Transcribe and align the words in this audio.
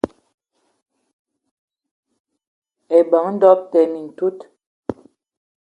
Ebeng 2.97 3.31
doöb 3.41 3.59
te 3.71 3.79
mintout. 3.93 4.39